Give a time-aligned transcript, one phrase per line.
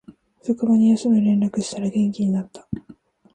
[0.43, 2.67] 職場に休む連絡したら元気になった